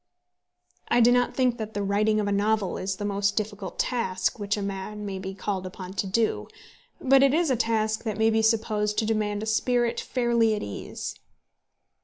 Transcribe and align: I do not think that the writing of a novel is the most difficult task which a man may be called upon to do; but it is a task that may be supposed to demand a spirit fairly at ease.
I 0.87 0.99
do 0.99 1.11
not 1.11 1.35
think 1.35 1.59
that 1.59 1.75
the 1.75 1.83
writing 1.83 2.19
of 2.19 2.27
a 2.27 2.31
novel 2.31 2.75
is 2.79 2.95
the 2.95 3.05
most 3.05 3.35
difficult 3.35 3.77
task 3.77 4.39
which 4.39 4.57
a 4.57 4.63
man 4.63 5.05
may 5.05 5.19
be 5.19 5.35
called 5.35 5.63
upon 5.67 5.93
to 5.93 6.07
do; 6.07 6.47
but 6.99 7.21
it 7.21 7.35
is 7.35 7.51
a 7.51 7.55
task 7.55 8.03
that 8.03 8.17
may 8.17 8.31
be 8.31 8.41
supposed 8.41 8.97
to 8.97 9.05
demand 9.05 9.43
a 9.43 9.45
spirit 9.45 9.99
fairly 9.99 10.55
at 10.55 10.63
ease. 10.63 11.19